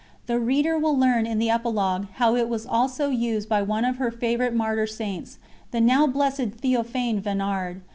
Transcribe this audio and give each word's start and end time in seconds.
The 0.25 0.39
reader 0.39 0.79
will 0.79 0.97
learn 0.97 1.27
in 1.27 1.37
the 1.37 1.51
Epilogue 1.51 2.07
how 2.15 2.35
it 2.35 2.49
was 2.49 2.65
also 2.65 3.09
used 3.11 3.47
by 3.47 3.61
one 3.61 3.85
of 3.85 3.97
her 3.97 4.09
favourite 4.09 4.55
martyr 4.55 4.87
saints 4.87 5.37
the 5.69 5.79
now 5.79 6.07
Blessed 6.07 6.57
Théophane 6.57 7.21
Vénard. 7.21 7.81